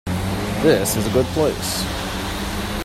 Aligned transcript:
This 0.63 0.97
is 0.97 1.05
a 1.05 1.11
good 1.11 1.27
place! 1.27 1.85